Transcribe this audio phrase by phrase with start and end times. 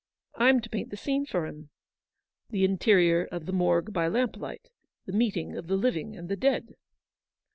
[0.33, 1.69] I'm to paint the scene for him.'
[2.49, 4.71] The interior of the Morgue by lamplight.
[5.05, 6.73] The meeting of the living and the dead.'